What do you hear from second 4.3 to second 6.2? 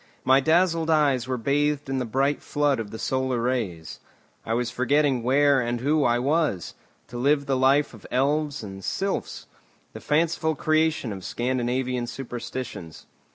I was forgetting where and who I